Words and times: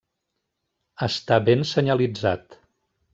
Està 1.07 1.39
ben 1.49 1.61
senyalitzat. 1.73 2.57